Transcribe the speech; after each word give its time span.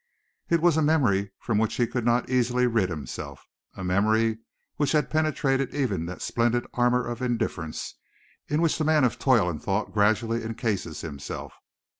It 0.49 0.61
was 0.61 0.77
a 0.77 0.81
memory 0.81 1.29
from 1.37 1.59
which 1.59 1.75
he 1.75 1.85
could 1.85 2.03
not 2.05 2.27
easily 2.27 2.65
rid 2.65 2.89
himself, 2.89 3.47
a 3.75 3.83
memory 3.83 4.39
which 4.77 4.93
had 4.93 5.11
penetrated 5.11 5.75
even 5.75 6.07
that 6.07 6.23
splendid 6.23 6.65
armor 6.73 7.05
of 7.07 7.21
indifference 7.21 7.93
in 8.47 8.63
which 8.63 8.79
the 8.79 8.83
man 8.83 9.03
of 9.03 9.19
toil 9.19 9.47
and 9.47 9.61
thought 9.61 9.93
gradually 9.93 10.41
encases 10.43 11.01
himself. 11.01 11.53